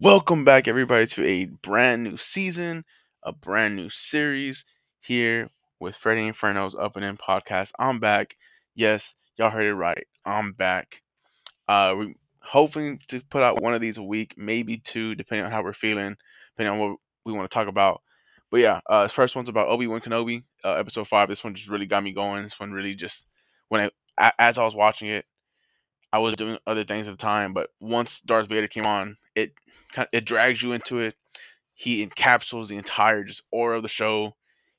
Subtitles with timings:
[0.00, 2.84] Welcome back, everybody, to a brand new season,
[3.24, 4.64] a brand new series
[5.00, 7.72] here with Freddie Inferno's Up and In podcast.
[7.80, 8.36] I'm back.
[8.76, 10.06] Yes, y'all heard it right.
[10.24, 11.02] I'm back.
[11.66, 15.50] Uh, we hoping to put out one of these a week, maybe two, depending on
[15.50, 16.16] how we're feeling,
[16.52, 18.00] depending on what we want to talk about.
[18.52, 21.28] But yeah, uh, this first one's about Obi Wan Kenobi, uh, episode five.
[21.28, 22.44] This one just really got me going.
[22.44, 23.26] This one really just
[23.66, 25.26] when I as I was watching it,
[26.12, 29.52] I was doing other things at the time, but once Darth Vader came on, it
[30.12, 31.16] it drags you into it.
[31.74, 34.36] He encapsulates the entire just aura of the show.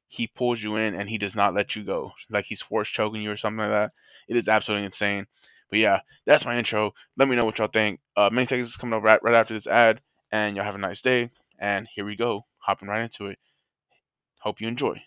[0.08, 2.14] He pulls you in and he does not let you go.
[2.30, 3.92] Like he's force choking you or something like that.
[4.28, 5.28] It is absolutely insane.
[5.70, 6.94] But yeah, that's my intro.
[7.16, 8.00] Let me know what y'all think.
[8.18, 10.02] Uh, main seconds is coming up right, right after this ad,
[10.32, 11.30] and y'all have a nice day.
[11.60, 13.38] And here we go, hopping right into it.
[14.40, 15.04] Hope you enjoy.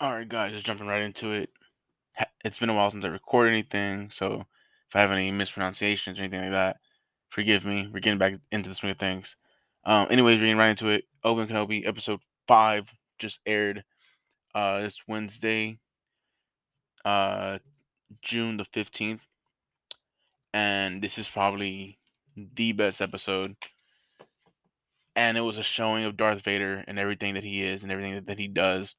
[0.00, 1.50] All right, guys, just jumping right into it
[2.44, 4.46] it's been a while since I recorded anything, so
[4.88, 6.76] if I have any mispronunciations or anything like that,
[7.28, 7.88] forgive me.
[7.92, 9.36] We're getting back into the swing of things.
[9.84, 11.04] Um, anyways, we're getting right into it.
[11.24, 13.84] Obi Kenobi episode five just aired
[14.54, 15.78] uh this Wednesday,
[17.04, 17.58] uh
[18.22, 19.22] June the fifteenth,
[20.52, 21.98] and this is probably
[22.36, 23.56] the best episode.
[25.16, 28.14] And it was a showing of Darth Vader and everything that he is and everything
[28.14, 28.94] that, that he does.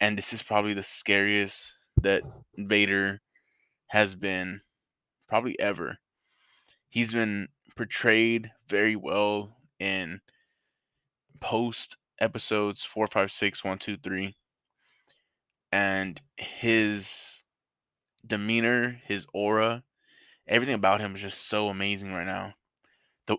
[0.00, 2.22] And this is probably the scariest that
[2.56, 3.20] Vader
[3.88, 4.60] has been
[5.28, 5.98] probably ever.
[6.94, 10.20] He's been portrayed very well in
[11.40, 14.36] post episodes four, five, six, one, two, three,
[15.72, 17.42] and his
[18.24, 19.82] demeanor, his aura,
[20.46, 22.54] everything about him is just so amazing right now.
[23.26, 23.38] The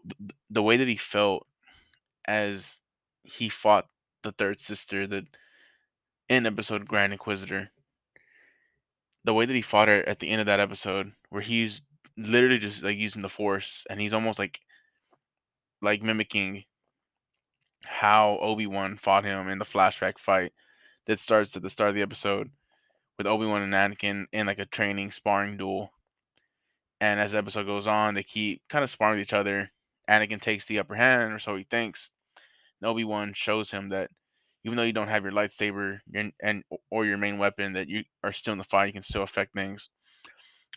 [0.49, 1.47] the way that he felt
[2.27, 2.81] as
[3.23, 3.87] he fought
[4.21, 5.27] the third sister, that
[6.27, 7.71] in episode Grand Inquisitor,
[9.23, 11.81] the way that he fought her at the end of that episode, where he's
[12.17, 14.61] literally just like using the force, and he's almost like
[15.81, 16.63] like mimicking
[17.87, 20.53] how Obi Wan fought him in the flashback fight
[21.05, 22.49] that starts at the start of the episode
[23.17, 25.91] with Obi Wan and Anakin in like a training sparring duel.
[26.99, 29.71] And as the episode goes on, they keep kind of sparring with each other.
[30.09, 32.09] Anakin takes the upper hand, or so he thinks.
[32.81, 34.09] And Obi Wan shows him that
[34.63, 35.99] even though you don't have your lightsaber
[36.41, 39.23] and or your main weapon, that you are still in the fight, you can still
[39.23, 39.89] affect things.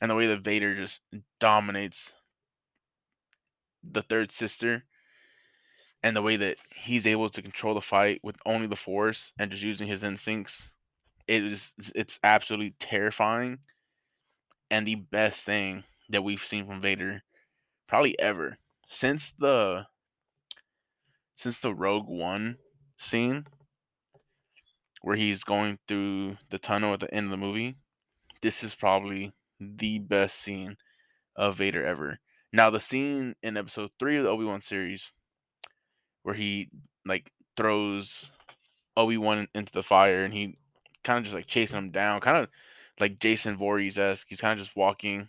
[0.00, 1.02] And the way that Vader just
[1.40, 2.12] dominates
[3.82, 4.84] the third sister,
[6.02, 9.50] and the way that he's able to control the fight with only the Force and
[9.50, 10.72] just using his instincts,
[11.26, 13.58] it is it's absolutely terrifying,
[14.70, 17.22] and the best thing that we've seen from Vader,
[17.88, 19.86] probably ever since the
[21.34, 22.58] since the Rogue One
[22.96, 23.46] scene
[25.02, 27.76] where he's going through the tunnel at the end of the movie,
[28.42, 30.76] this is probably the best scene
[31.36, 32.18] of Vader ever.
[32.52, 35.12] Now, the scene in episode three of the Obi Wan series,
[36.22, 36.68] where he
[37.04, 38.30] like throws
[38.96, 40.58] Obi Wan into the fire and he
[41.04, 42.48] kind of just like chasing him down, kind of
[43.00, 44.26] like Jason Voorhees esque.
[44.28, 45.28] He's kind of just walking,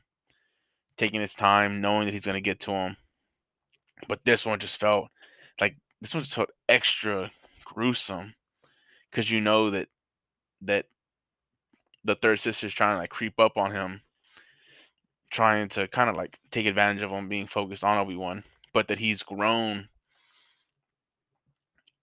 [0.98, 2.98] taking his time, knowing that he's gonna get to him.
[4.08, 5.10] But this one just felt
[5.60, 7.32] like this one just felt extra
[7.66, 8.34] gruesome
[9.12, 9.88] because you know that
[10.62, 10.86] that
[12.04, 14.02] the third sister's trying to like creep up on him,
[15.30, 18.88] trying to kind of like take advantage of him being focused on Obi Wan, but
[18.88, 19.90] that he's grown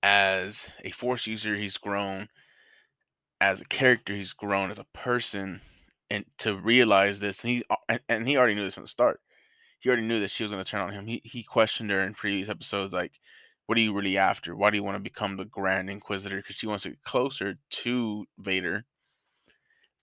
[0.03, 2.29] as a force user, he's grown
[3.41, 5.61] as a character, he's grown as a person,
[6.11, 8.89] and to realize this, and he uh, and, and he already knew this from the
[8.89, 9.21] start.
[9.81, 11.07] He already knew that she was going to turn on him.
[11.07, 13.13] He he questioned her in previous episodes, like,
[13.67, 14.55] what are you really after?
[14.55, 16.37] Why do you want to become the Grand Inquisitor?
[16.37, 18.85] Because she wants to get closer to Vader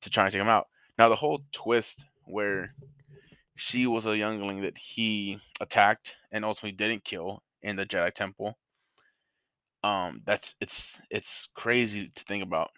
[0.02, 0.68] to try and take him out.
[0.98, 2.76] Now, the whole twist where
[3.56, 8.58] she was a youngling that he attacked and ultimately didn't kill in the Jedi Temple.
[9.84, 12.72] Um, that's it's it's crazy to think about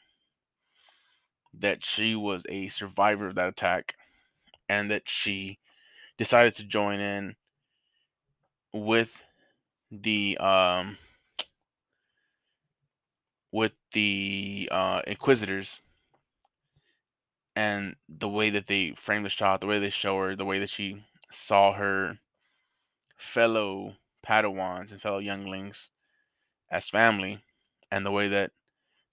[1.53, 3.95] that she was a survivor of that attack
[4.69, 5.59] and that she
[6.17, 7.35] decided to join in
[8.73, 9.23] with
[9.91, 10.97] the um
[13.51, 15.81] with the uh inquisitors
[17.55, 20.59] and the way that they frame the shot the way they show her the way
[20.59, 22.19] that she saw her
[23.17, 25.91] fellow padawans and fellow younglings
[26.69, 27.39] as family
[27.91, 28.51] and the way that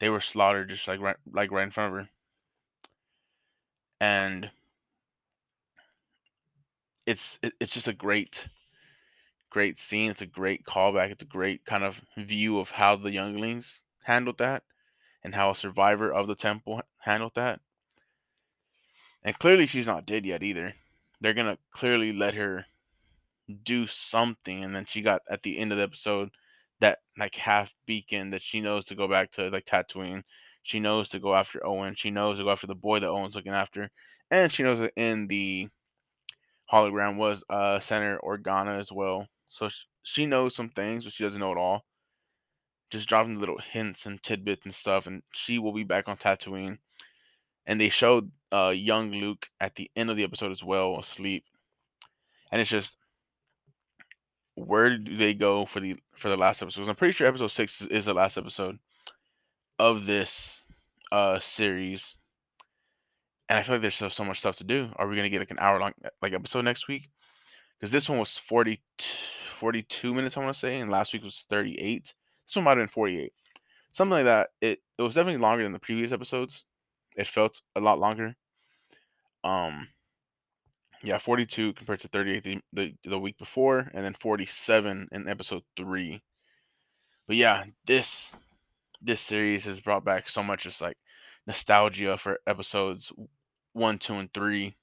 [0.00, 2.09] they were slaughtered just like right like right in front of her
[4.00, 4.50] and
[7.06, 8.47] it's it's just a great
[9.53, 10.11] great scene.
[10.11, 11.11] It's a great callback.
[11.11, 14.62] It's a great kind of view of how the younglings handled that
[15.23, 17.61] and how a survivor of the temple handled that.
[19.25, 20.75] And clearly she's not dead yet either.
[21.21, 22.67] They're going to clearly let her
[23.65, 26.31] do something, and then she got at the end of the episode
[26.81, 30.23] that like half beacon that she knows to go back to like Tatooine.
[30.65, 31.95] She knows to go after Owen.
[31.95, 33.91] She knows to go after the boy that Owen's looking after,
[34.31, 35.69] and she knows that in the
[36.73, 39.29] hologram was uh Senator Organa as well.
[39.49, 41.85] So sh- she knows some things, but she doesn't know it all.
[42.91, 46.79] Just dropping little hints and tidbits and stuff, and she will be back on Tatooine.
[47.67, 51.45] And they showed uh young Luke at the end of the episode as well, asleep.
[52.51, 52.99] And it's just
[54.55, 56.89] where do they go for the for the last episode?
[56.89, 58.79] I'm pretty sure episode six is, the last episode
[59.79, 60.65] of this
[61.11, 62.19] uh series.
[63.49, 64.91] And I feel like there's still so much stuff to do.
[64.97, 67.09] Are we gonna get like an hour long like episode next week?
[67.79, 71.45] Because this one was 40, 42 minutes, I want to say, and last week was
[71.49, 72.15] 38.
[72.47, 73.33] This one might have been 48.
[73.93, 74.51] Something like that.
[74.61, 76.65] It it was definitely longer than the previous episodes.
[77.17, 78.37] It felt a lot longer.
[79.44, 79.89] Um
[81.03, 85.62] yeah, 42 compared to 38 the, the, the week before, and then 47 in episode
[85.77, 86.23] three.
[87.27, 88.33] But yeah, this
[89.00, 90.97] this series has brought back so much just like
[91.47, 93.12] nostalgia for episodes
[93.73, 94.75] one, two, and three.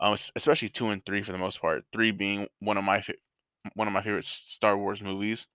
[0.00, 1.84] Um, especially two and three for the most part.
[1.92, 3.14] Three being one of my fa-
[3.74, 5.46] one of my favorite Star Wars movies.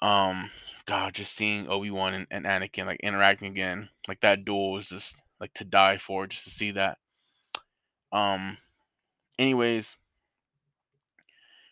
[0.00, 0.50] Um,
[0.86, 4.88] God, just seeing Obi Wan and, and Anakin like interacting again, like that duel was
[4.88, 6.98] just like to die for, just to see that.
[8.12, 8.58] Um,
[9.38, 9.96] anyways,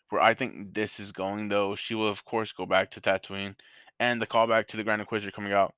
[0.09, 3.55] where I think this is going though, she will of course go back to Tatooine,
[3.99, 5.73] and the callback to the Grand Inquisitor coming out.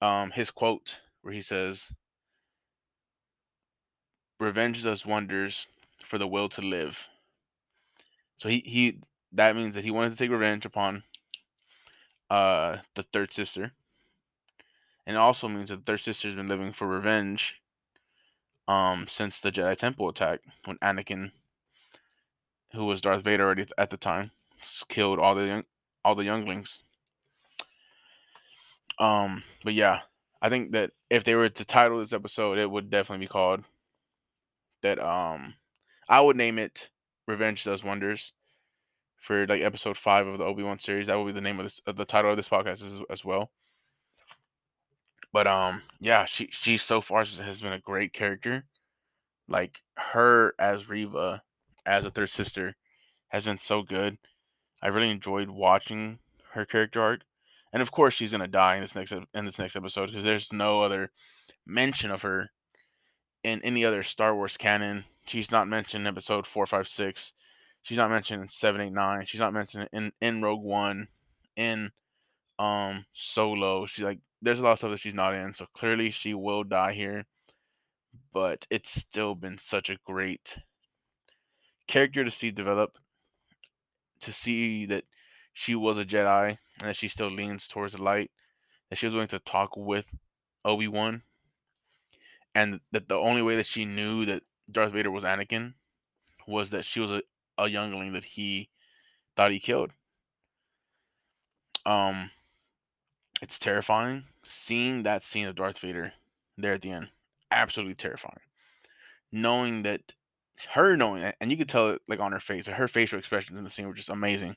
[0.00, 1.92] Um, his quote where he says,
[4.40, 5.66] "Revenge does wonders
[6.04, 7.08] for the will to live."
[8.36, 9.00] So he he
[9.32, 11.02] that means that he wanted to take revenge upon
[12.30, 13.72] uh the third sister,
[15.06, 17.60] and it also means that their sister has been living for revenge
[18.66, 21.32] um since the Jedi Temple attack when Anakin,
[22.72, 24.30] who was Darth Vader already at the time,
[24.88, 25.64] killed all the young,
[26.04, 26.78] all the younglings.
[28.98, 30.00] Um, but yeah,
[30.40, 33.64] I think that if they were to title this episode, it would definitely be called
[34.82, 34.98] that.
[34.98, 35.54] Um,
[36.08, 36.90] I would name it
[37.26, 38.32] "Revenge Does Wonders"
[39.16, 41.06] for like episode five of the Obi Wan series.
[41.06, 43.24] That would be the name of this, of the title of this podcast as, as
[43.24, 43.50] well.
[45.34, 48.66] But um, yeah, she she so far has been a great character.
[49.48, 51.42] Like her as Reva,
[51.84, 52.76] as a third sister,
[53.30, 54.18] has been so good.
[54.80, 56.20] I really enjoyed watching
[56.52, 57.22] her character arc,
[57.72, 60.52] and of course she's gonna die in this next in this next episode because there's
[60.52, 61.10] no other
[61.66, 62.50] mention of her
[63.42, 65.04] in any other Star Wars canon.
[65.26, 67.32] She's not mentioned in episode four, five, six.
[67.82, 69.26] She's not mentioned in seven, eight, nine.
[69.26, 71.08] She's not mentioned in in Rogue One,
[71.56, 71.90] in
[72.58, 73.86] um Solo.
[73.86, 76.64] She's like there's a lot of stuff that she's not in, so clearly she will
[76.64, 77.26] die here.
[78.32, 80.58] But it's still been such a great
[81.86, 82.98] character to see develop,
[84.20, 85.04] to see that
[85.52, 88.30] she was a Jedi and that she still leans towards the light,
[88.90, 90.06] that she was willing to talk with
[90.64, 91.22] Obi Wan,
[92.54, 95.74] and that the only way that she knew that Darth Vader was Anakin
[96.46, 97.22] was that she was a,
[97.58, 98.68] a youngling that he
[99.36, 99.90] thought he killed.
[101.86, 102.30] Um,
[103.42, 106.12] it's terrifying seeing that scene of Darth Vader
[106.56, 107.08] there at the end.
[107.50, 108.40] Absolutely terrifying.
[109.32, 110.14] Knowing that
[110.70, 113.58] her knowing that, and you could tell it like on her face, her facial expressions
[113.58, 114.56] in the scene were just amazing.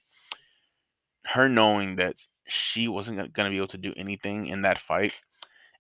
[1.25, 2.15] Her knowing that
[2.47, 5.13] she wasn't going to be able to do anything in that fight,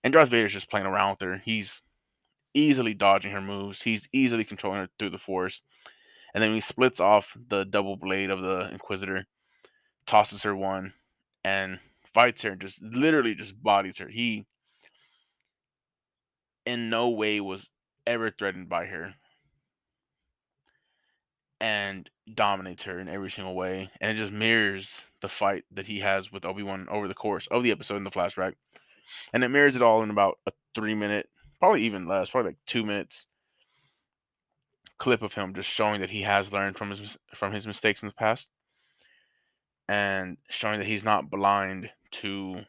[0.03, 1.41] and Darth Vader's just playing around with her.
[1.45, 1.81] He's
[2.53, 3.83] easily dodging her moves.
[3.83, 5.61] He's easily controlling her through the Force,
[6.33, 9.25] and then he splits off the double blade of the Inquisitor,
[10.05, 10.93] tosses her one,
[11.43, 11.79] and
[12.17, 12.53] fights her.
[12.53, 14.07] And just literally just bodies her.
[14.07, 14.47] He
[16.65, 17.69] in no way was
[18.07, 19.13] ever threatened by her
[21.61, 23.91] and dominates her in every single way.
[24.01, 27.45] And it just mirrors the fight that he has with Obi Wan over the course
[27.51, 28.53] of the episode in the flashback.
[29.31, 32.57] And it mirrors it all in about a three minute, probably even less, probably like
[32.65, 33.27] two minutes
[34.97, 38.07] clip of him just showing that he has learned from his from his mistakes in
[38.07, 38.49] the past
[39.87, 42.61] and showing that he's not blind to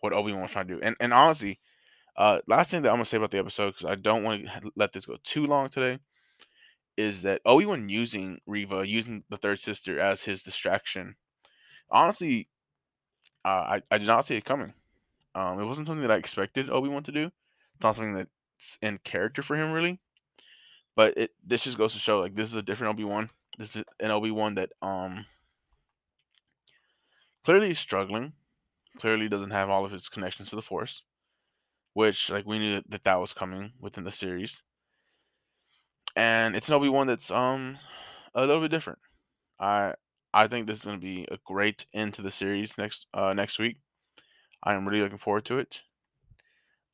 [0.00, 0.80] what Obi Wan was trying to do.
[0.82, 1.60] And and honestly,
[2.16, 4.72] uh, last thing that I'm gonna say about the episode because I don't want to
[4.76, 5.98] let this go too long today
[6.96, 11.14] is that Obi Wan using Reva, using the third sister as his distraction.
[11.90, 12.48] Honestly,
[13.44, 14.74] uh, I I did not see it coming.
[15.34, 17.26] Um, it wasn't something that I expected Obi Wan to do.
[17.26, 20.00] It's not something that's in character for him really.
[20.96, 23.30] But it this just goes to show like this is a different Obi Wan.
[23.56, 25.26] This is an Obi Wan that um
[27.44, 28.32] clearly is struggling.
[28.98, 31.04] Clearly doesn't have all of his connections to the Force,
[31.94, 34.62] which like we knew that that was coming within the series.
[36.16, 37.78] And it's an Obi Wan that's um
[38.34, 38.98] a little bit different.
[39.60, 39.94] I
[40.34, 43.32] I think this is going to be a great end to the series next uh,
[43.32, 43.78] next week.
[44.62, 45.82] I am really looking forward to it.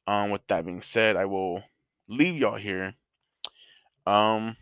[0.07, 1.63] Um, with that being said, I will
[2.09, 2.95] leave y'all here.
[4.07, 4.57] Um,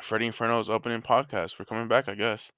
[0.00, 1.58] Freddie Inferno's opening podcast.
[1.58, 2.50] We're coming back, I guess.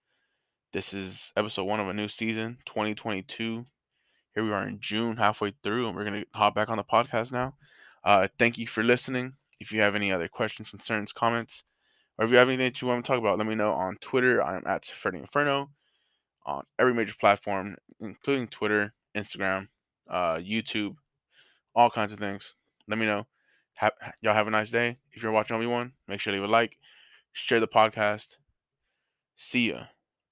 [0.73, 3.67] This is episode one of a new season, 2022.
[4.37, 7.33] Here we are in June, halfway through, and we're gonna hop back on the podcast
[7.33, 7.55] now.
[8.05, 9.33] Uh, thank you for listening.
[9.59, 11.65] If you have any other questions, concerns, comments,
[12.17, 13.97] or if you have anything that you want to talk about, let me know on
[13.97, 14.41] Twitter.
[14.41, 15.71] I'm at Freddie Inferno
[16.47, 19.67] on every major platform, including Twitter, Instagram,
[20.09, 20.95] uh, YouTube,
[21.75, 22.55] all kinds of things.
[22.87, 23.27] Let me know.
[23.79, 24.99] Ha- y'all have a nice day.
[25.11, 26.79] If you're watching Obi Wan, make sure to leave a like,
[27.33, 28.37] share the podcast.
[29.35, 29.87] See ya.